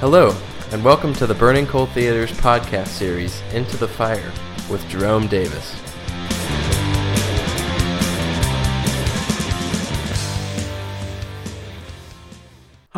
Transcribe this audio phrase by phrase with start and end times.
[0.00, 0.34] Hello,
[0.72, 4.32] and welcome to the Burning Coal Theater's podcast series, Into the Fire,
[4.70, 5.89] with Jerome Davis.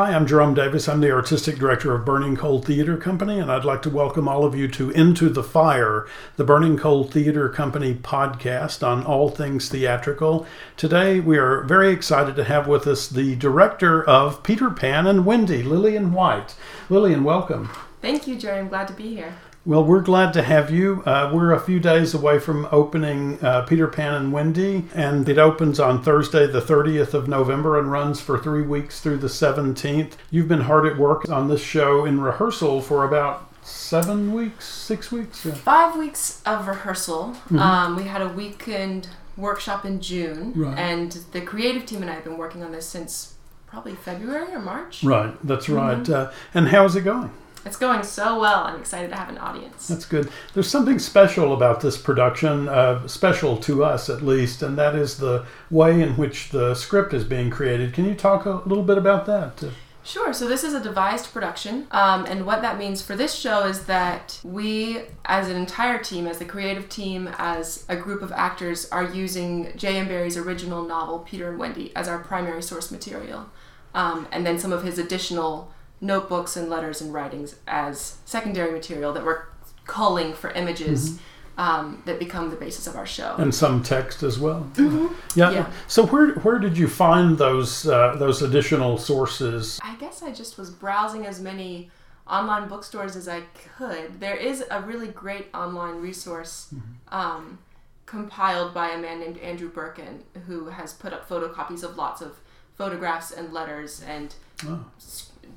[0.02, 0.88] Hi, I'm Jerome Davis.
[0.88, 4.44] I'm the artistic director of Burning Coal Theater Company, and I'd like to welcome all
[4.44, 9.68] of you to Into the Fire, the Burning Coal Theater Company podcast on all things
[9.68, 10.44] theatrical.
[10.76, 15.24] Today, we are very excited to have with us the director of Peter Pan and
[15.24, 16.56] Wendy, Lillian White.
[16.90, 17.70] Lillian, welcome.
[18.00, 18.58] Thank you, Jerry.
[18.58, 19.34] I'm glad to be here.
[19.64, 21.04] Well, we're glad to have you.
[21.06, 25.38] Uh, we're a few days away from opening uh, Peter Pan and Wendy, and it
[25.38, 30.14] opens on Thursday, the 30th of November, and runs for three weeks through the 17th.
[30.32, 35.12] You've been hard at work on this show in rehearsal for about seven weeks, six
[35.12, 35.46] weeks.
[35.46, 35.54] Yeah.
[35.54, 37.28] Five weeks of rehearsal.
[37.28, 37.58] Mm-hmm.
[37.60, 40.76] Um, we had a weekend workshop in June, right.
[40.76, 43.34] and the creative team and I have been working on this since
[43.68, 45.04] probably February or March.
[45.04, 45.98] Right, that's right.
[45.98, 46.12] Mm-hmm.
[46.12, 47.30] Uh, and how's it going?
[47.64, 48.64] It's going so well.
[48.64, 49.86] I'm excited to have an audience.
[49.86, 50.30] That's good.
[50.52, 55.18] There's something special about this production, uh, special to us at least, and that is
[55.18, 57.92] the way in which the script is being created.
[57.92, 59.62] Can you talk a little bit about that?
[60.04, 60.32] Sure.
[60.32, 63.84] So this is a devised production, um, and what that means for this show is
[63.84, 68.88] that we, as an entire team, as the creative team, as a group of actors,
[68.90, 70.08] are using J.M.
[70.08, 73.48] Barrie's original novel Peter and Wendy as our primary source material,
[73.94, 75.70] um, and then some of his additional
[76.02, 79.44] notebooks and letters and writings as secondary material that we're
[79.86, 81.10] culling for images.
[81.10, 81.24] Mm-hmm.
[81.54, 84.66] Um, that become the basis of our show, and some text as well.
[84.72, 85.38] Mm-hmm.
[85.38, 85.50] Yeah.
[85.50, 85.70] yeah.
[85.86, 89.78] So where where did you find those uh, those additional sources?
[89.84, 91.90] I guess I just was browsing as many
[92.26, 93.42] online bookstores as I
[93.76, 94.18] could.
[94.18, 97.14] There is a really great online resource mm-hmm.
[97.14, 97.58] um,
[98.06, 102.40] compiled by a man named Andrew Birkin who has put up photocopies of lots of
[102.76, 104.86] photographs and letters and oh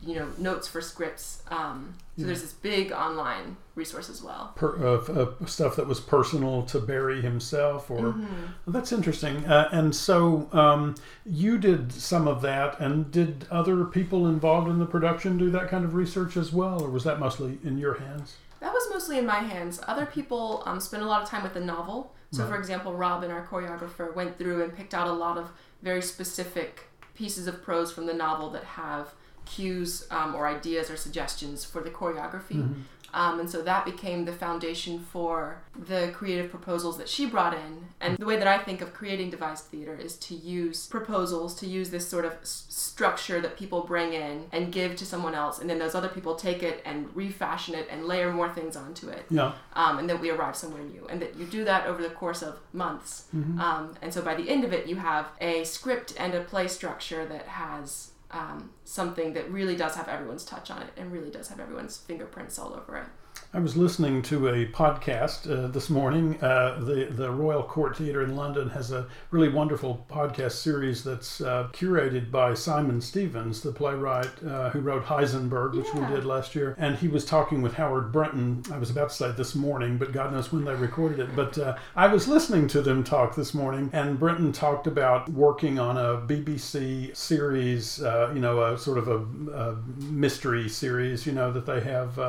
[0.06, 1.42] you know notes for scripts.
[1.50, 2.28] Um, so yeah.
[2.28, 4.54] there's this big online resource as well.
[4.56, 8.24] Per, uh, stuff that was personal to Barrie himself, or mm-hmm.
[8.66, 9.46] well, that's interesting.
[9.46, 10.96] Uh, and so um,
[11.26, 15.70] you did some of that, and did other people involved in the production do that
[15.70, 18.38] kind of research as well, or was that mostly in your hands?
[18.62, 19.82] That was mostly in my hands.
[19.88, 22.14] Other people um, spent a lot of time with the novel.
[22.32, 22.50] So, right.
[22.50, 25.52] for example, Robin, our choreographer, went through and picked out a lot of
[25.82, 29.14] very specific pieces of prose from the novel that have
[29.46, 32.58] cues um, or ideas or suggestions for the choreography.
[32.58, 32.82] Mm-hmm.
[33.16, 37.86] Um, and so that became the foundation for the creative proposals that she brought in.
[38.02, 41.66] And the way that I think of creating devised theater is to use proposals, to
[41.66, 45.60] use this sort of s- structure that people bring in and give to someone else.
[45.60, 49.08] And then those other people take it and refashion it and layer more things onto
[49.08, 49.26] it.
[49.30, 49.54] Yeah.
[49.74, 51.08] Um, and then we arrive somewhere new.
[51.08, 53.28] And that you do that over the course of months.
[53.34, 53.62] Mm-hmm.
[53.62, 56.68] Um, and so by the end of it, you have a script and a play
[56.68, 61.32] structure that has um, something that really does have everyone's touch on it and really
[61.32, 63.06] does have everyone's fingerprints all over it.
[63.56, 66.38] I was listening to a podcast uh, this morning.
[66.44, 71.40] Uh, the the Royal Court Theatre in London has a really wonderful podcast series that's
[71.40, 76.02] uh, curated by Simon Stephens, the playwright uh, who wrote Heisenberg, which yeah.
[76.02, 76.76] we did last year.
[76.78, 78.62] And he was talking with Howard Brenton.
[78.74, 81.34] I was about to say this morning, but God knows when they recorded it.
[81.34, 85.80] But uh, I was listening to them talk this morning, and Brenton talked about working
[85.80, 89.20] on a BBC series, uh, you know, a sort of a,
[89.54, 89.76] a,
[90.12, 92.20] mystery series, you know, that they have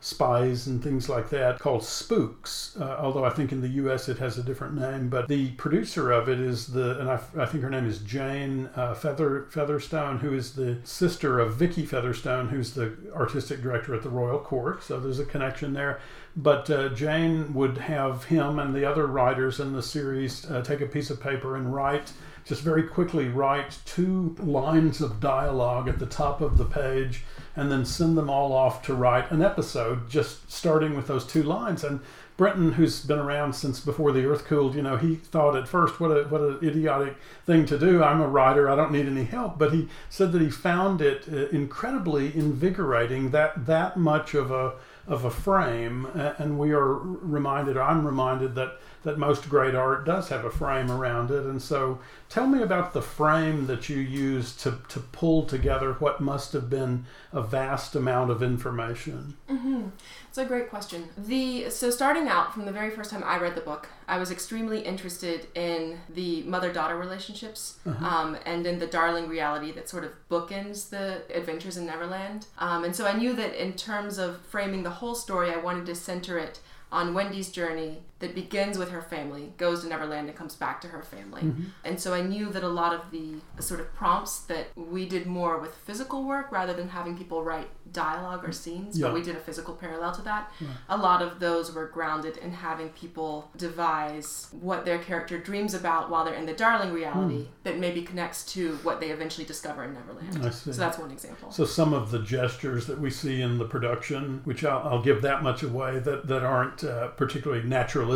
[0.00, 2.76] spies and things like that called Spooks.
[2.80, 4.08] Uh, although I think in the U.S.
[4.08, 7.46] it has a different name, but the producer of it is the, and I, I
[7.46, 12.48] think her name is Jane uh, Feather Featherstone, who is the sister of Vicky Featherstone,
[12.48, 14.82] who's the artistic director at the Royal Court.
[14.82, 16.00] So there's a connection there.
[16.36, 20.80] But uh, Jane would have him and the other writers in the series uh, take
[20.80, 22.12] a piece of paper and write
[22.44, 27.24] just very quickly write two lines of dialogue at the top of the page
[27.56, 31.42] and then send them all off to write an episode, just starting with those two
[31.42, 31.84] lines.
[31.84, 32.00] And
[32.36, 36.00] Brenton, who's been around since before the earth cooled, you know, he thought at first,
[36.00, 38.02] what a what an idiotic thing to do.
[38.02, 39.56] I'm a writer, I don't need any help.
[39.56, 44.74] But he said that he found it uh, incredibly invigorating that that much of a
[45.06, 47.76] of a frame, and we are reminded.
[47.76, 51.44] I'm reminded that that most great art does have a frame around it.
[51.44, 56.20] And so tell me about the frame that you used to, to pull together what
[56.20, 59.36] must have been a vast amount of information.
[59.48, 59.88] Mm-hmm.
[60.28, 61.10] It's a great question.
[61.16, 64.30] The so starting out from the very first time I read the book, I was
[64.30, 68.04] extremely interested in the mother-daughter relationships uh-huh.
[68.04, 72.46] um, and in the darling reality that sort of bookends the adventures in Neverland.
[72.58, 75.86] Um, and so I knew that in terms of framing the whole story, I wanted
[75.86, 76.60] to center it
[76.90, 80.88] on Wendy's journey that begins with her family, goes to Neverland, and comes back to
[80.88, 81.42] her family.
[81.42, 81.64] Mm-hmm.
[81.84, 85.26] And so I knew that a lot of the sort of prompts that we did
[85.26, 89.08] more with physical work rather than having people write dialogue or scenes, Yeah.
[89.08, 90.50] but we did a physical parallel to that.
[90.88, 96.08] A lot of those were grounded in having people devise what their character dreams about
[96.10, 99.92] while they're in the darling reality that maybe connects to what they eventually discover in
[99.92, 100.46] Neverland.
[100.46, 100.72] I see.
[100.72, 101.50] So that's one example.
[101.50, 105.20] So some of the gestures that we see in the production, which I'll, I'll give
[105.22, 108.13] that much away, that that aren't uh, particularly naturalistic,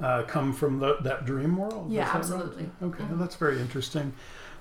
[0.00, 1.84] uh, come from the, that dream world.
[1.84, 1.92] Mm-hmm.
[1.92, 2.18] Yeah, that right?
[2.18, 2.64] absolutely.
[2.64, 2.84] Mm-hmm.
[2.86, 4.12] Okay, that's very interesting.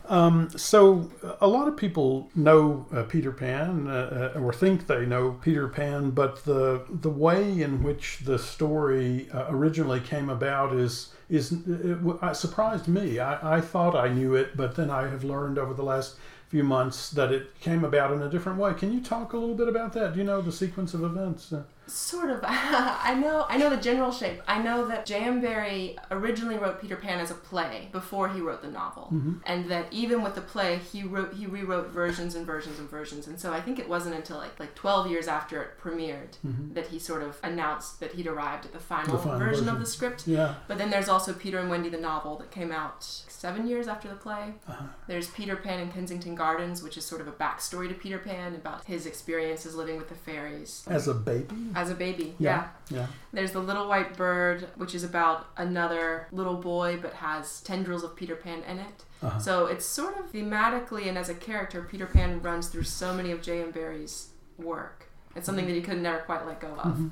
[0.07, 4.88] Um, so uh, a lot of people know uh, Peter Pan uh, uh, or think
[4.88, 10.30] they know Peter Pan, but the the way in which the story uh, originally came
[10.30, 13.19] about is is it, uh, surprised me.
[13.19, 16.18] I, I thought I knew it, but then I have learned over the last
[16.50, 18.74] few months that it came about in a different way.
[18.74, 20.13] Can you talk a little bit about that?
[20.13, 21.53] Do you know the sequence of events?
[21.91, 22.39] Sort of.
[22.47, 23.45] I know.
[23.49, 24.41] I know the general shape.
[24.47, 25.41] I know that J.M.
[25.41, 29.33] Barrie originally wrote Peter Pan as a play before he wrote the novel, Mm-hmm.
[29.45, 33.27] and that even with the play, he wrote he rewrote versions and versions and versions.
[33.27, 36.35] And so I think it wasn't until like like twelve years after it premiered
[36.73, 39.23] that he sort of announced that he'd arrived at the final, Mm-hmm.
[39.23, 39.69] final version, version.
[39.69, 40.27] of the script.
[40.27, 40.55] yeah.
[40.69, 44.07] But then there's also Peter and Wendy the novel that came out seven years after
[44.07, 44.53] the play.
[44.67, 44.85] Uh-huh.
[45.07, 48.55] There's Peter Pan in Kensington Gardens, which is sort of a backstory to Peter Pan
[48.55, 51.55] about his experiences living with the fairies As a baby.
[51.75, 52.36] as a baby.
[52.39, 52.68] Yeah.
[52.89, 52.98] yeah.
[52.98, 53.07] Yeah.
[53.33, 58.16] There's the Little White Bird, which is about another little boy but has tendrils of
[58.16, 59.06] Peter Pan in it.
[59.24, 59.39] Uh-huh.
[59.39, 63.31] So it's sort of thematically and as a character, Peter Pan runs through so many
[63.31, 63.72] of J.M.
[63.72, 65.07] Barrie's work.
[65.36, 66.94] It's something that he could never quite let go of.
[66.94, 67.07] Mm-hmm.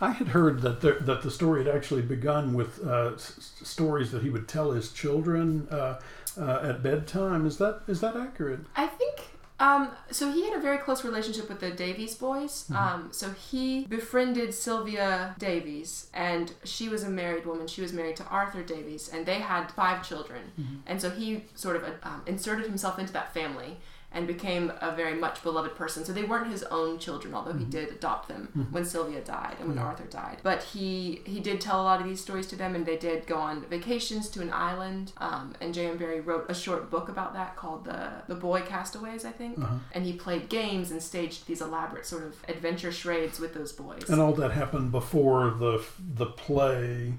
[0.00, 4.10] I had heard that the, that the story had actually begun with uh, s- stories
[4.10, 5.98] that he would tell his children uh,
[6.38, 7.46] uh, at bedtime.
[7.46, 8.60] Is that is that accurate?
[8.76, 9.20] I think
[9.60, 10.32] um, so.
[10.32, 12.66] He had a very close relationship with the Davies boys.
[12.74, 17.66] Um, so he befriended Sylvia Davies, and she was a married woman.
[17.68, 20.42] She was married to Arthur Davies, and they had five children.
[20.86, 23.78] And so he sort of um, inserted himself into that family
[24.14, 26.04] and became a very much beloved person.
[26.04, 29.68] So they weren't his own children, although he did adopt them when Sylvia died and
[29.68, 30.38] when Arthur died.
[30.42, 33.26] But he he did tell a lot of these stories to them, and they did
[33.26, 35.12] go on vacations to an island.
[35.18, 35.96] Um, and J.M.
[35.98, 39.58] Barrie wrote a short book about that called the the Boy Castaways, I think.
[39.92, 44.08] And he played games and staged these elaborate sort of adventure charades with those boys.
[44.08, 45.84] And all that happened before the
[46.14, 47.14] the play,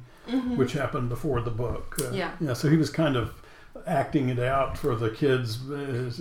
[0.56, 1.95] which happened before the book.
[2.00, 2.15] Uh, Mm-hmm.
[2.15, 2.31] Yeah.
[2.39, 2.53] Yeah.
[2.53, 3.33] So he was kind of
[3.86, 6.12] acting it out for the kids uh,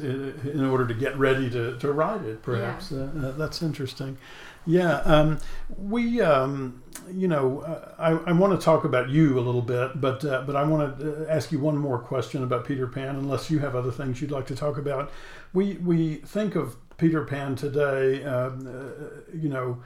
[0.50, 2.42] in order to get ready to, to write it.
[2.42, 4.18] Perhaps uh, uh, that's interesting.
[4.66, 4.98] Yeah.
[5.00, 5.38] Um,
[5.76, 6.20] we.
[6.20, 10.24] Um, you know, uh, I, I want to talk about you a little bit, but
[10.24, 13.58] uh, but I want to ask you one more question about Peter Pan, unless you
[13.58, 15.10] have other things you'd like to talk about.
[15.52, 19.82] We we think of Peter Pan today, um, uh, you know,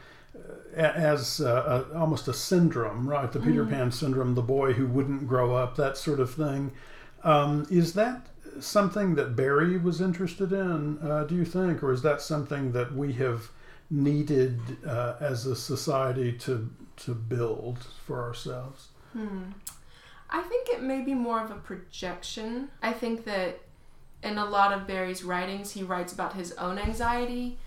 [0.74, 3.30] as uh, a, almost a syndrome, right?
[3.30, 6.72] The Peter Pan syndrome, the boy who wouldn't grow up, that sort of thing.
[7.24, 8.26] Um, is that
[8.60, 10.98] something that Barrie was interested in?
[10.98, 13.50] Uh, do you think, or is that something that we have
[13.90, 18.88] needed uh, as a society to to build for ourselves?
[20.30, 22.68] I think it may be more of a projection.
[22.82, 23.60] I think that
[24.22, 27.58] in a lot of Barrie's writings, he writes about his own anxiety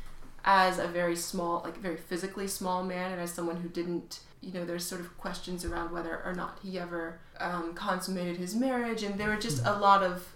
[0.44, 4.51] as a very small, like very physically small man, and as someone who didn't, you
[4.51, 9.03] know, there's sort of questions around whether or not he ever um, consummated his marriage,
[9.03, 10.27] and there were just a lot of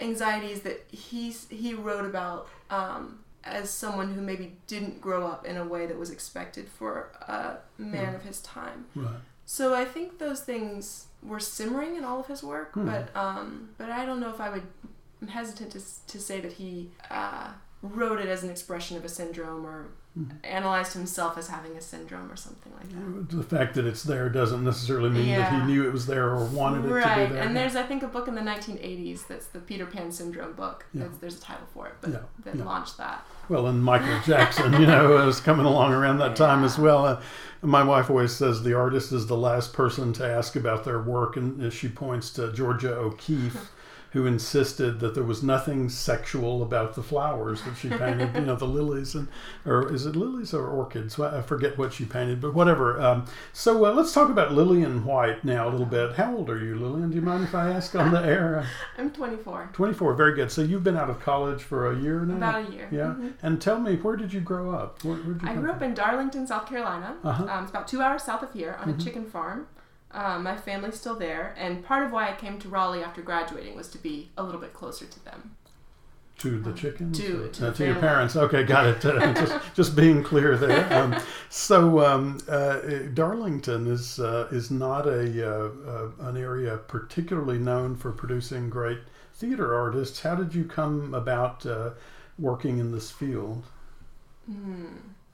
[0.00, 5.56] anxieties that he's he wrote about um, as someone who maybe didn't grow up in
[5.56, 8.86] a way that was expected for a man of his time.
[8.94, 9.16] Right.
[9.44, 13.90] So I think those things were simmering in all of his work, but um, but
[13.90, 14.62] I don't know if I would.
[15.20, 19.08] I'm hesitant to to say that he uh, wrote it as an expression of a
[19.08, 19.88] syndrome or
[20.44, 23.36] analyzed himself as having a syndrome or something like that.
[23.36, 26.44] The fact that it's there doesn't necessarily mean that he knew it was there or
[26.46, 27.38] wanted it Right, to be there.
[27.38, 27.46] Right.
[27.46, 30.86] And there's I think a book in the 1980s that's the Peter Pan syndrome book.
[30.92, 31.04] Yeah.
[31.04, 32.64] That's, there's a title for it, but Yeah, that yeah.
[32.64, 33.24] launched that.
[33.48, 37.06] Well, and Michael Jackson, you know, was coming along around that time as well.
[37.06, 37.20] Uh,
[37.62, 41.36] my wife always says the artist is the last person to ask about their work,
[41.36, 43.70] and she points to Georgia O'Keeffe,
[44.12, 48.56] who insisted that there was nothing sexual about the flowers that she painted, you know,
[48.56, 49.28] the lilies and,
[49.66, 51.18] or is it lilies or orchids?
[51.20, 53.00] I forget what she painted, but whatever.
[53.00, 56.14] Um, so uh, let's talk about Lillian White now a little bit.
[56.14, 57.10] How old are you, Lillian?
[57.10, 58.66] Do you mind if I ask on the air?
[58.96, 59.70] I'm 24.
[59.74, 60.50] 24, very good.
[60.50, 62.36] So you've been out of college for a year now?
[62.36, 62.88] About a year.
[62.90, 63.14] Yeah.
[63.18, 63.32] Mhm.
[63.42, 65.04] And tell me, where did you grow up?
[65.04, 65.88] Where, I grew up from?
[65.88, 67.14] in Darlington, South Carolina.
[67.22, 67.44] Uh-huh.
[67.48, 69.66] Um, it's about two hours south of here on a chicken farm.
[70.10, 73.76] Um, my family's still there, and part of why I came to Raleigh after graduating
[73.76, 75.54] was to be a little bit closer to them.
[76.38, 77.18] to the chickens?
[77.18, 78.34] to- to uh, to your parents.
[78.36, 79.04] Okay, got it.
[79.04, 80.86] Uh, just, just being clear there.
[80.98, 81.16] Um,
[81.50, 82.78] so um, uh,
[83.12, 89.00] Darlington is uh, is not a uh, uh, an area particularly known for producing great
[89.34, 90.20] theater artists.
[90.22, 91.90] How did you come about uh,
[92.38, 93.64] working in this field,
[94.46, 94.86] Hmm.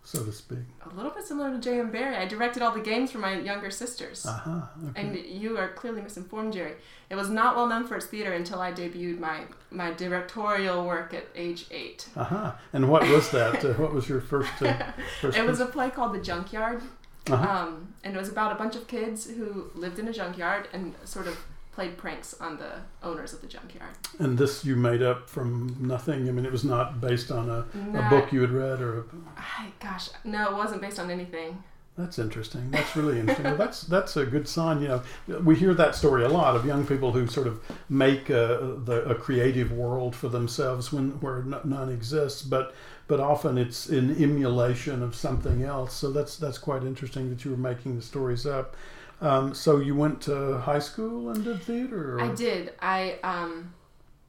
[0.06, 0.58] So to speak?
[0.84, 1.90] A little bit similar to J.M.
[1.90, 2.14] Barrie.
[2.16, 4.26] I directed all the games for my younger sisters.
[4.26, 4.60] Uh huh.
[4.90, 5.00] Okay.
[5.00, 6.74] And you are clearly misinformed, Jerry.
[7.08, 11.14] It was not well known for its theater until I debuted my, my directorial work
[11.14, 12.06] at age eight.
[12.14, 12.52] Uh huh.
[12.74, 13.64] And what was that?
[13.64, 14.52] uh, what was your first?
[14.62, 14.76] Uh,
[15.22, 16.82] first It was a play called The Junkyard,
[17.30, 17.50] Uh-huh.
[17.68, 20.94] um, and it was about a bunch of kids who lived in a junkyard and
[21.04, 21.38] sort of
[21.74, 23.94] played pranks on the owners of the junkyard.
[24.18, 26.28] And this you made up from nothing.
[26.28, 27.66] I mean, it was not based on a,
[27.98, 29.00] a book you had read or.
[29.00, 29.04] A,
[29.36, 31.62] I, gosh, no, it wasn't based on anything.
[31.98, 32.70] that's interesting.
[32.70, 33.44] That's really interesting.
[33.44, 34.82] well, that's that's a good sign.
[34.82, 38.30] You know, we hear that story a lot of young people who sort of make
[38.30, 42.74] a, the, a creative world for themselves when where none exists, but
[43.06, 45.92] but often it's in emulation of something else.
[45.92, 48.76] So that's that's quite interesting that you were making the stories up.
[49.20, 52.18] Um, so you went to high school and did theater.
[52.18, 52.20] Or?
[52.20, 52.72] I did.
[52.80, 53.74] I um,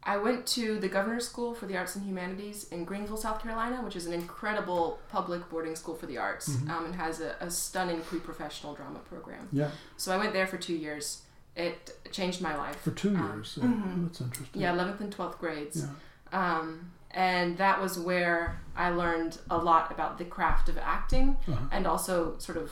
[0.04, 3.82] I went to the Governor's School for the Arts and Humanities in Greenville, South Carolina,
[3.84, 6.70] which is an incredible public boarding school for the arts, Mm-hmm.
[6.72, 9.48] um, and has a, a stunning pre-professional drama program.
[9.52, 11.24] Yeah, So I went there for two years.
[11.56, 12.80] It changed my life.
[12.82, 13.58] for two Um, years.
[13.60, 14.04] Yeah, mhm.
[14.08, 14.62] That's interesting.
[14.62, 15.84] Yeah, eleventh and twelfth grades.
[16.32, 16.60] Yeah.
[16.60, 21.66] Um, and that was where I learned a lot about the craft of acting, Uh-huh.
[21.72, 22.72] and also sort of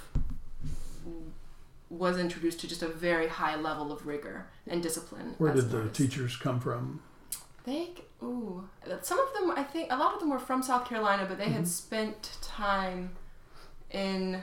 [1.93, 5.35] was introduced to just a very high level of rigor and discipline.
[5.37, 7.01] Where did the teachers come from?
[7.65, 8.67] They ooh,
[9.01, 11.45] some of them I think a lot of them were from South Carolina, but they
[11.45, 11.53] Mm-hmm.
[11.53, 13.11] had spent time
[13.91, 14.41] in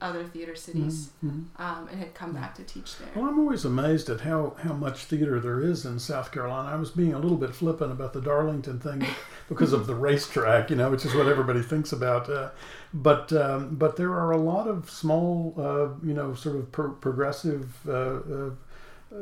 [0.00, 1.44] other theater cities Mhm.
[1.58, 3.08] um, and had come back to teach there.
[3.14, 6.68] Well, I'm always amazed at how, how much theater there is in South Carolina.
[6.68, 9.04] I was being a little bit flippant about the Darlington thing
[9.48, 12.28] because of the racetrack, you know, which is what everybody thinks about.
[12.30, 12.50] Uh,
[12.94, 16.92] but um, but there are a lot of small, uh, you know, sort of pro-
[16.92, 18.50] progressive, uh, uh,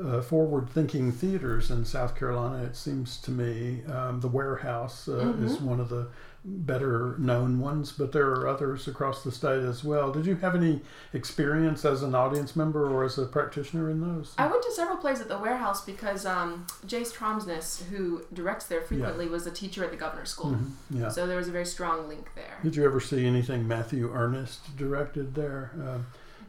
[0.04, 2.64] uh, forward-thinking theaters in South Carolina.
[2.64, 6.08] It seems to me um, the Warehouse uh, is one of the
[6.48, 10.12] better known ones, but there are others across the state as well.
[10.12, 10.80] Did you have any
[11.12, 14.32] experience as an audience member or as a practitioner in those?
[14.38, 18.80] I went to several plays at the warehouse because um, Jace Tromsness, who directs there
[18.80, 20.52] frequently, was a teacher at the governor's school.
[20.52, 21.08] Mhm, Yeah.
[21.08, 22.58] So there was a very strong link there.
[22.62, 25.72] Did you ever see anything Matthew Earnest directed there?
[25.84, 25.98] Uh,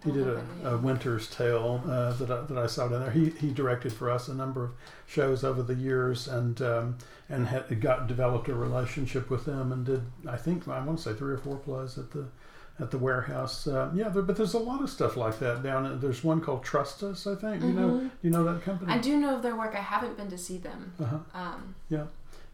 [0.04, 0.78] he did a, a.
[0.78, 3.10] Winter's Tale uh, that, I, that I saw down there.
[3.12, 4.72] He, he directed for us a number of
[5.08, 6.98] shows over the years and um,
[7.30, 11.04] and had got developed a relationship with them and did I think I want to
[11.04, 12.26] say three or four plays at the
[12.80, 13.66] at the warehouse.
[13.68, 15.86] Uh, yeah, there, but there's a lot of stuff like that down.
[15.88, 17.64] in- There's one called Trustus, I think.
[17.64, 18.12] You know, Mhm.
[18.22, 18.94] you know that company.
[18.94, 19.74] I do know of their work.
[19.76, 20.94] I haven't been to see them.
[21.02, 21.18] uh-huh.
[21.34, 21.74] Um,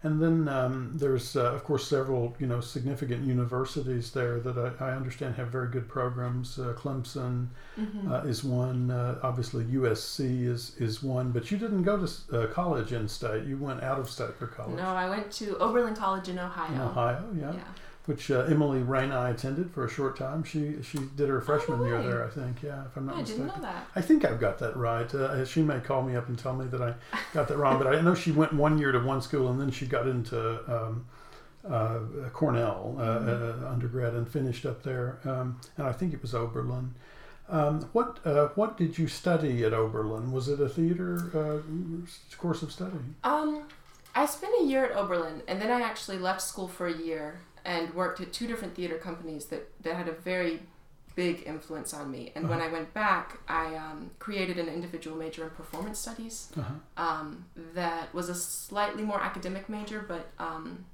[0.04, 4.90] And then um, there's, uh, of course, several you know significant universities there that I,
[4.90, 6.60] I understand have very good programs.
[6.60, 7.48] Uh, Clemson
[7.80, 8.12] mhm.
[8.12, 8.92] uh, is one.
[8.92, 11.32] Uh, obviously, USC is is one.
[11.32, 13.46] But you didn't go to uh, college in state.
[13.46, 14.78] You went out of state for college.
[14.78, 16.74] no, I went to Oberlin College in Ohio.
[16.74, 17.64] In Ohio, yeah, Yeah.
[18.06, 20.44] Which uh, Emily Rain I attended for a short time.
[20.44, 22.62] She she did her freshman year there, I think.
[22.62, 23.46] Yeah, if I'm not I mistaken.
[23.46, 23.88] didn't know that.
[23.96, 25.14] I think I've got that right.
[25.14, 26.96] Uh, she may call me up and tell me that I
[27.34, 29.72] got that wrong, but I know she went one year to one school and then
[29.72, 31.06] she got into um,
[31.70, 32.00] uh,
[32.34, 35.20] Cornell uh, uh, undergrad and finished up there.
[35.24, 36.94] Um, and I think it was Oberlin.
[37.50, 40.32] Um, what uh, what did you study at Oberlin?
[40.32, 42.98] Was it a theater uh, course of study?
[43.24, 43.64] Um,
[44.16, 47.40] I spent a year at Oberlin, and then I actually left school for a year
[47.66, 50.62] and worked at two different theater companies that, that had a very
[51.16, 52.32] big influence on me.
[52.36, 56.74] And when I went back, I um, created an individual major in performance studies Uh-huh.
[56.98, 60.86] um, that was a slightly more academic major, but um,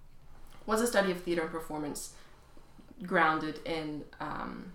[0.65, 2.13] was a study of theater and performance
[3.03, 4.73] grounded in um,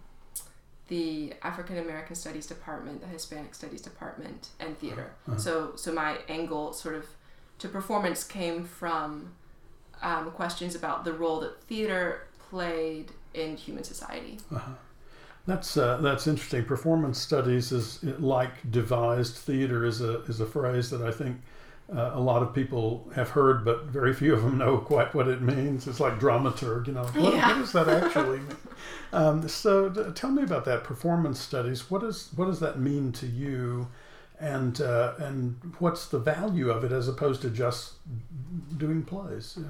[0.89, 5.13] the African American Studies Department, the Hispanic Studies Department, and theater.
[5.29, 5.37] Uh-huh.
[5.39, 7.07] So, so my angle, sort of,
[7.59, 9.35] to performance came from
[10.05, 14.39] um, questions about the role that theater played in human society.
[14.55, 14.73] Uh-huh.
[15.47, 16.65] That's uh, that's interesting.
[16.65, 21.37] Performance studies is like devised theater is a is a phrase that I think
[21.95, 25.29] uh, a lot of people have heard, but very few of them know quite what
[25.29, 25.87] it means.
[25.87, 27.05] It's like dramaturg, you know.
[27.05, 27.49] What, Yeah.
[27.49, 28.49] what does that actually mean?
[29.13, 31.89] Um, so d- tell me about that performance studies.
[31.89, 33.87] What does what does that mean to you?
[34.41, 37.93] And uh, and what's the value of it as opposed to just
[38.77, 39.57] doing plays?
[39.57, 39.67] Yeah.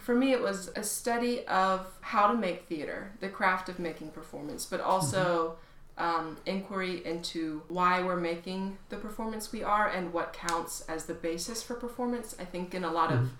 [0.00, 4.10] For me, it was a study of how to make theater, the craft of making
[4.10, 5.56] performance, but also
[5.98, 11.14] um, inquiry into why we're making the performance we are and what counts as the
[11.14, 12.34] basis for performance.
[12.40, 13.30] I think in a lot of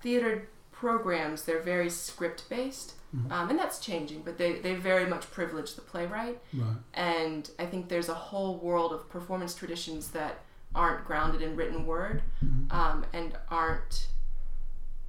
[0.00, 3.30] theater programs they're very script based, Mhm.
[3.32, 4.22] um, and that's changing.
[4.22, 6.76] But they they very much privilege the playwright, Right.
[6.94, 10.40] and I think there's a whole world of performance traditions that
[10.74, 12.72] aren't grounded in written word, Mhm.
[12.72, 14.08] um, and aren't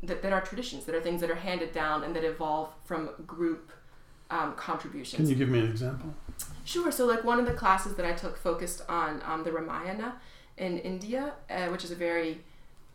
[0.04, 3.10] that, that are traditions that are things that are handed down and that evolve from
[3.28, 3.72] group
[4.30, 5.18] um, contributions.
[5.18, 6.14] Can you give me an example?
[6.64, 6.92] Sure.
[6.92, 10.16] So, like one of the classes that I took focused on um, the Ramayana
[10.58, 12.42] in India, uh, which is a very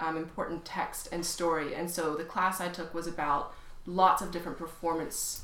[0.01, 1.75] um, important text and story.
[1.75, 3.53] And so, the class I took was about
[3.87, 5.43] lots of different performance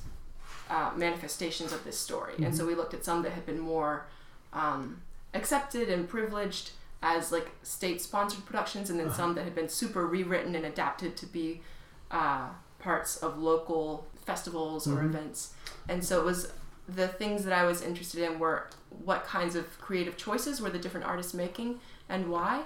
[0.71, 2.35] uh, manifestations of this story.
[2.39, 4.07] And so, we looked at some that had been more
[4.53, 5.03] um,
[5.35, 6.71] accepted and privileged
[7.03, 11.27] as like state-sponsored productions, and then some that had been super rewritten and adapted to
[11.27, 11.63] be
[12.11, 15.05] uh, parts of local festivals or Mhm.
[15.07, 15.55] events.
[15.89, 16.53] And so, it was
[16.89, 18.67] the things that I was interested in were
[19.05, 22.65] what kinds of creative choices were the different artists making and why,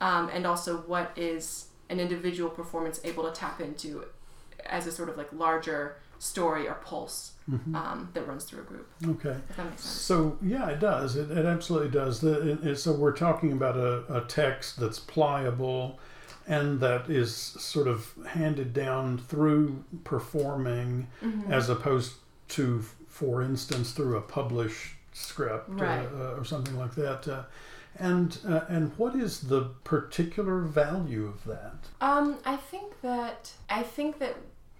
[0.00, 4.04] um, and also what is an individual performance able to tap into
[4.64, 7.74] as a sort of like larger story or pulse Mhm.
[7.76, 8.88] um, that runs through a group.
[9.06, 9.36] Okay.
[9.50, 9.94] If that makes sense.
[10.02, 11.16] So yeah, it does.
[11.16, 12.20] It, it absolutely does.
[12.20, 15.98] The, it, it- so we're talking about a, a text that's pliable,
[16.46, 21.50] and that is sort of handed down through performing, Mhm.
[21.50, 22.14] as opposed
[22.48, 26.08] to, for instance, through a published script Right.
[26.12, 27.28] uh, uh, or something like that.
[27.28, 27.42] Uh,
[27.96, 31.76] and uh, and what is the particular value of that?
[32.00, 34.34] Um, I think that I think that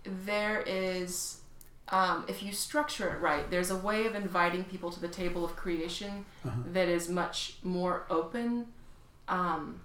[0.04, 1.40] there is,
[1.88, 5.44] um, if you structure it right, there's a way of inviting people to the table
[5.44, 6.56] of creation Uh-huh.
[6.73, 8.66] that is much more open
[9.28, 9.80] um,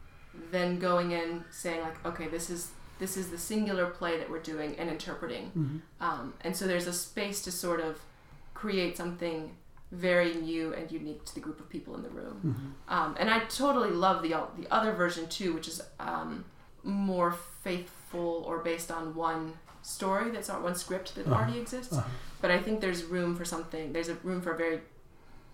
[0.51, 4.41] than going in saying like, okay, this is this is the singular play that we're
[4.41, 5.81] doing and interpreting, Mhm.
[6.05, 8.01] um, and so there's a space to sort of
[8.53, 9.55] create something
[9.89, 12.37] very new and unique to the group of people in the room.
[12.43, 12.93] Mhm.
[12.93, 16.43] Um, and I totally love the the other version too, which is um,
[16.83, 17.31] more
[17.63, 19.53] faithful or based on one
[19.89, 21.35] story that's not one script that Uh-huh.
[21.35, 21.93] already exists.
[21.93, 22.07] Uh-huh.
[22.41, 23.91] But I think there's room for something.
[23.93, 24.79] There's a room for a very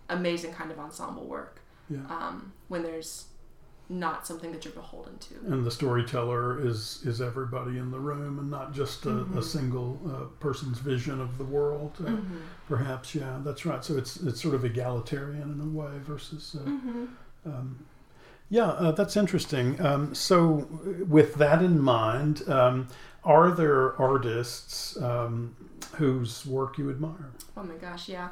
[0.09, 1.99] amazing kind of ensemble work Yeah.
[2.09, 3.25] um, when there's
[3.87, 5.35] not something that you're beholden to.
[5.51, 9.37] And the storyteller is is everybody in the room, and not just a, Mhm.
[9.37, 11.93] a single uh, person's vision of the world.
[12.00, 12.39] Uh, Mhm.
[12.67, 13.83] Perhaps, yeah, that's right.
[13.85, 16.55] So it's it's sort of egalitarian in a way versus.
[16.59, 17.07] Uh, Mhm.
[17.45, 17.85] um,
[18.50, 19.79] yeah, uh, that's interesting.
[19.81, 20.67] Um, so,
[21.07, 22.87] with that in mind, um,
[23.25, 25.55] are there artists um,
[25.96, 27.31] whose work you admire?
[27.57, 28.29] Oh my gosh, yeah.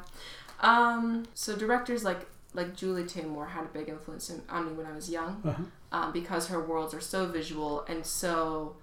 [0.60, 4.92] Um, so directors like like Julie Taymor had a big influence on me when I
[4.92, 5.42] was young.
[5.44, 5.62] Uh-huh.
[5.90, 8.76] um, because her worlds are so visual and so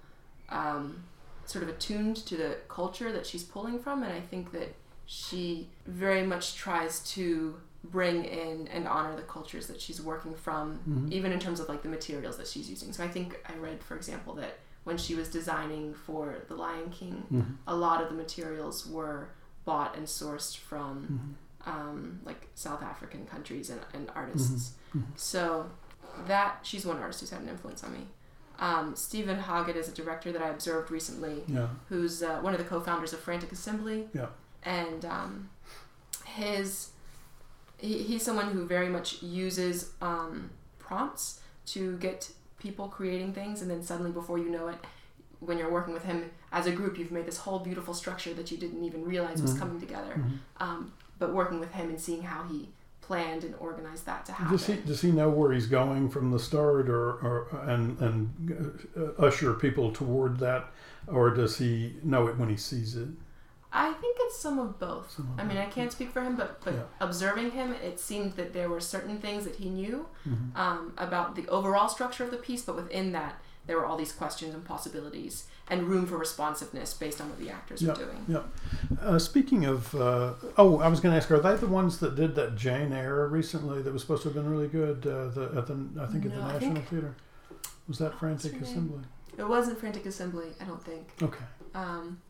[0.50, 1.02] um,
[1.46, 4.02] sort of attuned to the culture that she's pulling from.
[4.02, 4.74] And I think that
[5.06, 10.78] she very much tries to bring in and honor the cultures that she's working from,
[10.88, 11.10] Mhm.
[11.12, 12.92] even in terms of like the materials that she's using.
[12.92, 16.90] So I think I read, for example, that when she was designing for The Lion
[16.90, 17.56] King, Mhm.
[17.66, 19.28] a lot of the materials were
[19.64, 21.68] bought and sourced from Mhm.
[21.70, 24.72] um, like South African countries and, and artists.
[24.94, 25.04] Mhm.
[25.16, 25.70] So
[26.26, 28.08] that she's one artist who's had an influence on me.
[28.58, 31.68] Um, Steven Hoggett is a director that I observed recently, Yeah.
[31.88, 34.08] who's uh, one of the co-founders of Frantic Assembly.
[34.12, 34.26] Yeah.
[34.64, 35.50] And um,
[36.24, 36.90] his
[37.78, 42.30] he, he's someone who very much uses um, prompts to get
[42.62, 44.76] people creating things, and then suddenly, before you know it,
[45.40, 48.50] when you're working with him as a group, you've made this whole beautiful structure that
[48.52, 49.58] you didn't even realize was Mhm.
[49.58, 50.14] coming together.
[50.16, 50.38] Mhm.
[50.60, 52.68] Um, but working with him and seeing how he
[53.00, 54.52] planned and organized that to happen.
[54.56, 58.86] Does he does he know where he's going from the start, or, or and and
[58.96, 60.70] uh, usher people toward that,
[61.08, 63.08] or does he know it when he sees it?
[63.74, 65.10] I think it's some of both.
[65.12, 66.82] Some of I mean, I can't speak for him, but but Yeah.
[67.00, 70.56] observing him, it seemed that there were certain things that he knew Mhm.
[70.56, 74.12] um, about the overall structure of the piece, but within that, there were all these
[74.12, 77.90] questions and possibilities and room for responsiveness based on what the actors Yeah.
[77.92, 78.24] were doing.
[78.28, 78.42] Yeah.
[79.00, 82.14] Uh, speaking of, uh, oh, I was going to ask, are they the ones that
[82.16, 85.06] did that Jane Eyre recently that was supposed to have been really good?
[85.06, 87.14] Uh, the at the I think at the I National think- Theater.
[87.88, 88.60] Was that Frantic?
[88.60, 89.00] Assembly?
[89.38, 91.14] It wasn't Frantic Assembly, I don't think.
[91.22, 91.44] Okay.
[91.74, 92.20] Um,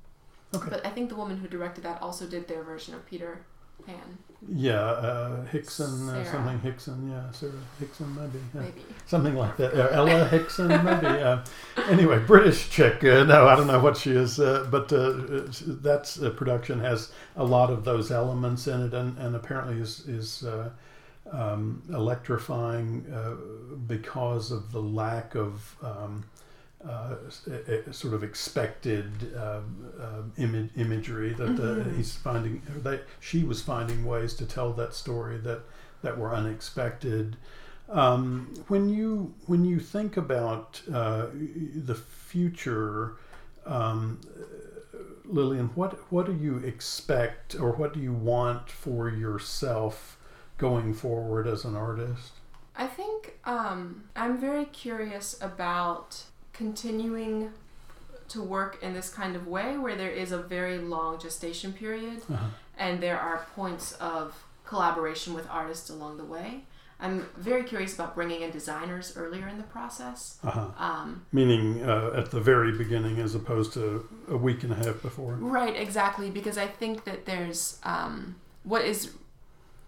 [0.54, 0.68] Okay.
[0.70, 3.44] But I think the woman who directed that also did their version of Peter
[3.86, 7.10] Pan, Yeah, uh, Hickson, uh, something Hickson.
[7.10, 8.38] Yeah, Sarah Hickson, maybe.
[8.54, 8.60] Yeah.
[8.60, 8.82] maybe.
[9.06, 9.74] Something like that.
[9.74, 11.06] Uh, Ella Hickson, maybe.
[11.06, 11.44] Uh,
[11.88, 13.02] anyway, British chick.
[13.02, 15.12] Uh, no, I don't know what she is, uh, but uh,
[15.82, 20.06] that uh, production has a lot of those elements in it, and, and apparently is
[20.06, 20.70] is uh,
[21.32, 23.34] um, electrifying uh,
[23.86, 25.76] because of the lack of.
[25.82, 26.24] Um,
[26.88, 27.16] uh,
[27.50, 31.96] uh, sort of expected um, um ima- imagery that uh, Mhm.
[31.96, 32.62] he's finding.
[32.82, 35.60] That she was finding ways to tell that story that
[36.02, 37.36] that were unexpected.
[37.88, 41.26] Um, when you when you think about uh,
[41.74, 43.16] the future
[43.64, 44.18] Um,
[45.24, 50.18] Lillian, what what do you expect or what do you want for yourself
[50.58, 52.32] going forward as an artist?
[52.76, 57.50] I think um, I'm very curious about continuing
[58.28, 62.22] to work in this kind of way where there is a very long gestation period
[62.32, 62.46] Uh-huh.
[62.78, 66.64] and there are points of collaboration with artists along the way.
[67.00, 70.38] I'm very curious about bringing in designers earlier in the process.
[70.44, 70.68] Uh-huh.
[70.78, 75.02] Um, Meaning uh, at the very beginning as opposed to a week and a half
[75.02, 75.34] before.
[75.34, 79.10] Right, exactly, because I think that there's um, what is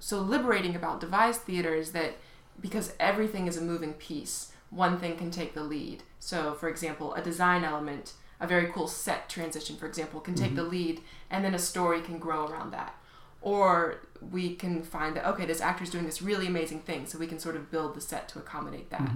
[0.00, 2.16] so liberating about devised theater is that
[2.60, 6.02] because everything is a moving piece, one thing can take the lead.
[6.18, 10.54] So, for example, a design element, a very cool set transition, for example, can take
[10.56, 12.94] the lead, and then a story can grow around that.
[13.40, 14.00] Or
[14.32, 17.38] we can find that, okay, this actor's doing this really amazing thing, so we can
[17.38, 19.10] sort of build the set to accommodate that.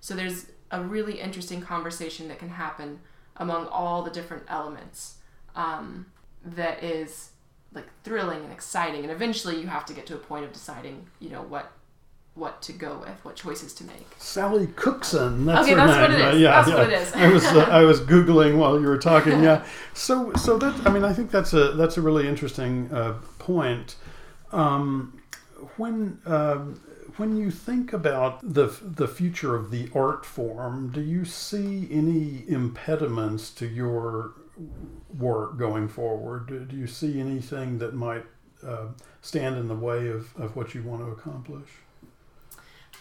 [0.00, 3.00] So, there's a really interesting conversation that can happen
[3.36, 5.18] among all the different elements
[5.54, 6.06] um,
[6.44, 7.30] that is
[7.72, 11.06] like thrilling and exciting and eventually you have to get to a point of deciding
[11.18, 11.72] you know what
[12.34, 15.44] what to go with what choices to make Sally Cookson.
[15.46, 16.00] That's Okay, her that's name.
[16.02, 16.34] what it is.
[16.34, 16.74] Uh, yeah, That's yeah.
[16.76, 17.12] what it is.
[17.12, 19.42] I was uh, I was googling while you were talking.
[19.42, 19.64] Yeah.
[19.94, 23.94] So so that I mean I think that's a that's a really interesting uh, point.
[24.50, 25.20] Um,
[25.76, 26.80] when um,
[27.16, 32.44] when you think about the the future of the art form, do you see any
[32.48, 34.32] impediments to your
[35.16, 36.48] work going forward?
[36.48, 38.24] Do, do you see anything that might
[38.66, 38.86] uh,
[39.20, 41.68] stand in the way of, of what you want to accomplish?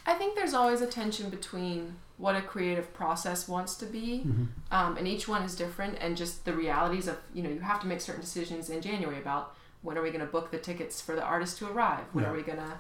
[0.06, 4.44] I think there's always a tension between what a creative process wants to be Mm-hmm.
[4.72, 7.80] um, and each one is different and just the realities of you know you have
[7.82, 11.02] to make certain decisions in january about when are we going to book the tickets
[11.02, 12.32] for the artist to arrive when Yeah.
[12.32, 12.74] are we going to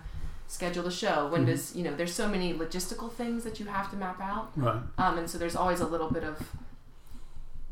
[0.48, 1.48] schedule the show when Mhm.
[1.48, 4.82] does you know there's so many logistical things that you have to map out Right.
[4.98, 6.38] Um, and so there's always a little bit of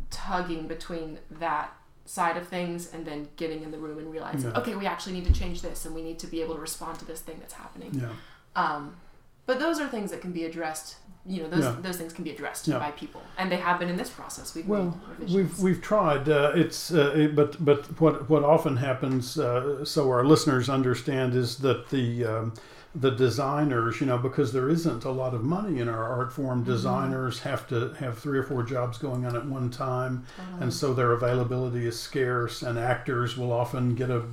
[0.10, 1.74] tugging between that
[2.06, 4.58] side of things and then getting in the room and realizing, Yeah.
[4.60, 7.00] okay, we actually need to change this and we need to be able to respond
[7.00, 7.92] to this thing that's happening.
[7.94, 8.10] Yeah.
[8.56, 8.96] Um,
[9.46, 10.96] but those are things that can be addressed.
[11.26, 11.76] You know, those Yeah.
[11.82, 12.80] those things can be addressed Yeah.
[12.80, 14.56] by people, and they have been in this process.
[14.56, 15.00] We've Well.
[15.28, 16.28] We've we've tried.
[16.28, 21.36] Uh, it's uh, it, but but what what often happens, uh, so our listeners understand,
[21.36, 22.54] is that the um,
[22.96, 26.64] the designers, you know, because there isn't a lot of money in our art form,
[26.64, 30.26] designers have to have three or four jobs going on at one time,
[30.60, 32.64] and so their availability is scarce.
[32.64, 34.24] And actors will often get a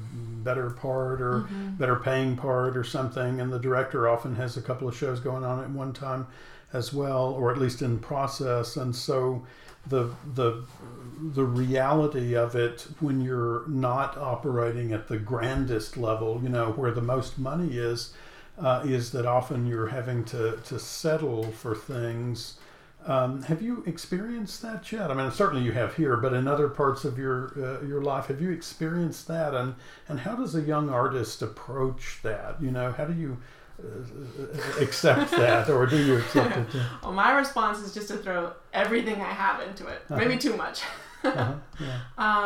[0.49, 1.47] better part or
[1.79, 5.45] better paying part or something, and the director often has a couple of shows going
[5.45, 6.27] on at one time
[6.73, 8.77] as well, or at least in process.
[8.77, 9.47] And so
[9.87, 10.65] the the
[11.21, 16.93] the reality of it when you're not operating at the grandest level, you know, where
[16.93, 18.15] the most money is,
[18.59, 22.59] uh, is that often you're having to to settle for things.
[23.07, 25.11] Um, have you experienced that yet?
[25.11, 28.27] I mean, certainly you have here, but in other parts of your uh, your life,
[28.27, 29.55] have you experienced that?
[29.55, 29.77] And
[30.09, 32.61] and how does a young artist approach that?
[32.61, 33.39] You know, how do you
[33.83, 36.83] uh, accept that, or do you accept it?
[37.03, 40.03] well, my response is just to throw everything I have into it.
[40.11, 40.83] Maybe too much.
[41.25, 42.01] Uh-huh, yeah.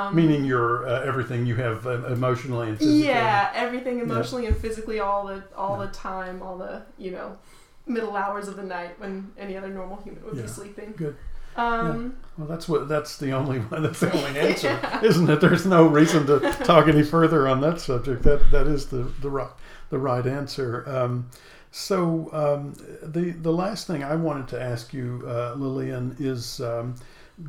[0.07, 3.07] Um, Meaning your uh, everything you have uh, emotionally and physically.
[3.07, 7.39] Yeah, everything emotionally and physically all the all the time, all the you know
[7.87, 10.43] middle hours of the night when any other normal human would Yeah.
[10.43, 10.95] be sleeping.
[10.97, 11.17] Good.
[11.57, 15.41] Um, Well, that's what that's the only one, that's the only answer, isn't it?
[15.41, 18.23] There's no reason to talk any further on that subject.
[18.23, 19.51] That that is the the right
[19.91, 20.89] the right answer.
[20.89, 21.29] Um,
[21.71, 26.61] so um, the the last thing I wanted to ask you, uh, Lillian, is.
[26.61, 26.95] Um,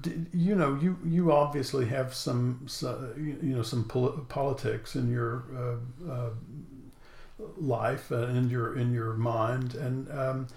[0.02, 5.12] d- you know, you, you obviously have some, so- you know, some poli- politics in
[5.12, 6.30] your uh, uh,
[7.58, 10.48] life and in your in your mind, and um,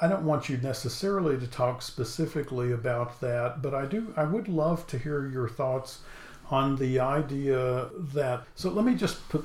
[0.00, 4.12] I don't want you necessarily to talk specifically about that, but I do.
[4.16, 6.00] I would love to hear your thoughts
[6.50, 8.44] on the idea that.
[8.54, 9.44] So let me just put,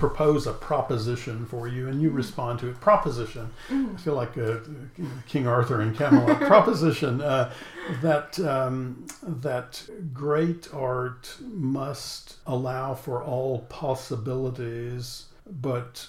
[0.00, 2.80] propose a proposition for you, and you respond to it.
[2.80, 3.50] Proposition.
[3.70, 4.56] I feel like uh,
[5.28, 6.40] King Arthur in Camelot.
[6.46, 7.52] proposition uh,
[8.00, 16.06] that um, that great art must allow for all possibilities, but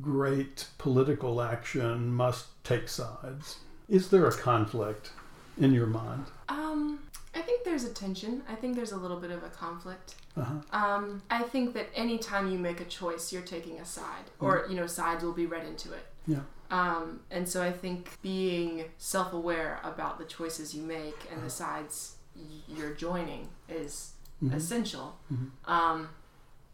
[0.00, 3.58] great political action must take sides.
[3.88, 5.10] Is there a conflict
[5.58, 6.26] in your mind?
[6.48, 7.00] um,
[7.34, 8.42] I think there's a tension.
[8.48, 10.14] I think there's a little bit of a conflict.
[10.38, 10.54] Uh-huh.
[10.72, 14.74] Um, I think that anytime you make a choice, you're taking a side, or you
[14.74, 16.06] know, sides will be read into it.
[16.26, 16.40] Yeah.
[16.70, 22.16] Um, and so I think being self-aware about the choices you make and the sides
[22.34, 24.54] y- you're joining is Mhm.
[24.54, 25.18] essential.
[25.32, 25.50] Mhm.
[25.66, 26.08] Um,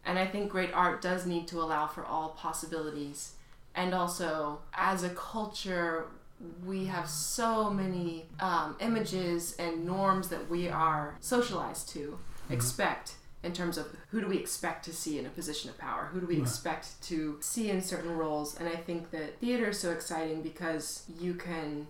[0.05, 3.33] and I think great art does need to allow for all possibilities.
[3.75, 6.05] And also, as a culture,
[6.65, 13.51] we have so many um, images and norms that we are socialized to expect in
[13.53, 16.25] terms of who do we expect to see in a position of power who do
[16.27, 16.43] we Right.
[16.43, 21.03] expect to see in certain roles and i think that theater is so exciting because
[21.19, 21.87] you can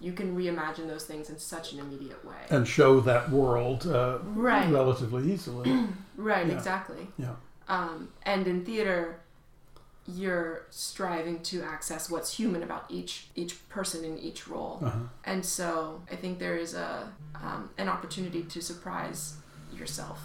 [0.00, 4.18] you can reimagine those things in such an immediate way and show that world uh,
[4.24, 4.70] Right.
[4.70, 5.70] relatively easily.
[6.16, 6.52] right Yeah.
[6.54, 7.34] exactly yeah.
[7.68, 9.20] Um, and in theater
[10.06, 14.78] you're striving to access what's human about each each person in each role.
[14.84, 14.98] Uh-huh.
[15.24, 17.10] and so i think there is a
[17.42, 19.36] um, an opportunity to surprise
[19.76, 20.20] yourself.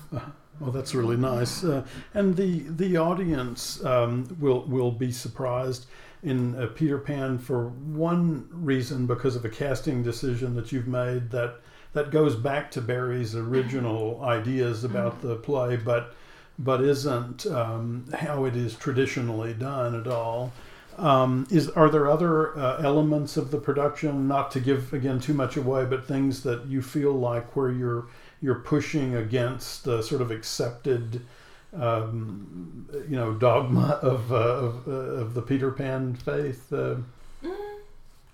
[0.60, 5.86] Well, that's really nice, uh, and the the audience um, will will be surprised.
[6.21, 11.32] In uh, Peter Pan for one reason because of a casting decision that you've made
[11.32, 11.62] that
[11.93, 16.13] that goes back to Barrie's original ideas about the play, but
[16.60, 20.52] but isn't um, how it is traditionally done at all.
[20.98, 25.34] Um, is are there other uh, elements of the production, not to give again too
[25.34, 28.08] much away, but things that you feel like where you're
[28.41, 31.22] you're pushing against the sort of accepted,
[31.74, 36.72] um, you know, dogma of uh, of, uh, of the Peter Pan faith?
[36.74, 36.95] Uh,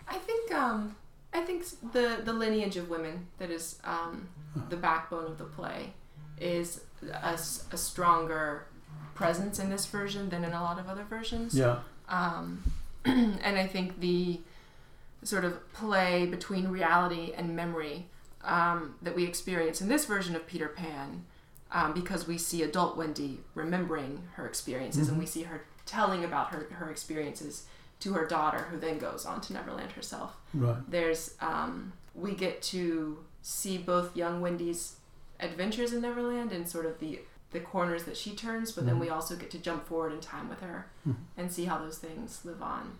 [0.08, 0.96] i think um,
[1.34, 4.28] i think the the lineage of women that is um,
[4.70, 5.92] the backbone of the play
[6.40, 7.34] is a,
[7.72, 8.68] a stronger
[9.14, 12.64] presence in this version than in a lot of other versions yeah, um,
[13.06, 14.40] and I think the
[15.24, 18.08] sort of play between reality and memory
[18.44, 21.26] um, that we experience in this version of Peter Pan,
[21.72, 26.52] um, because we see adult Wendy remembering her experiences and we see her telling about
[26.52, 27.66] her, her experiences
[28.00, 30.36] to her daughter, who then goes on to Neverland herself.
[30.54, 30.78] right.
[30.90, 34.96] There's um, we get to see both young Wendy's
[35.40, 37.20] adventures in Neverland and sort of the
[37.52, 40.50] the corners that she turns, but then we also get to jump forward in time
[40.50, 40.88] with her
[41.38, 42.92] and see how those things live on.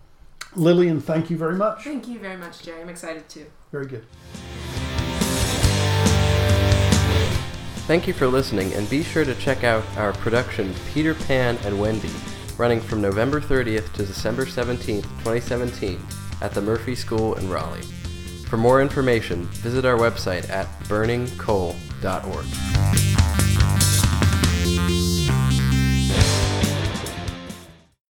[0.55, 1.83] Lillian, thank you very much.
[1.83, 2.81] Thank you very much, Jerry.
[2.81, 3.45] I'm excited too.
[3.71, 4.05] Very good.
[7.87, 11.79] Thank you for listening, and be sure to check out our production Peter Pan and
[11.79, 12.11] Wendy,
[12.57, 15.97] running from November 30th to December 17th, 2017,
[16.41, 17.81] at the Murphy School in Raleigh.
[18.49, 23.56] For more information, visit our website at burningcoal.org.